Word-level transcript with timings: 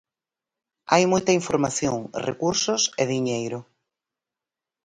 Hai 0.91 1.03
moita 1.11 1.31
información, 1.39 1.97
recursos 2.27 2.81
e 3.01 3.03
diñeiro. 3.13 3.59